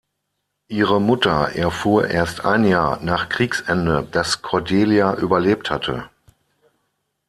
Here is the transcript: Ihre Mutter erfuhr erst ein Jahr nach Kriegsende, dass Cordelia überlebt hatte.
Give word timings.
Ihre 0.67 0.99
Mutter 0.99 1.49
erfuhr 1.51 2.07
erst 2.07 2.43
ein 2.43 2.65
Jahr 2.65 3.03
nach 3.03 3.29
Kriegsende, 3.29 4.01
dass 4.11 4.41
Cordelia 4.41 5.13
überlebt 5.13 5.69
hatte. 5.69 6.09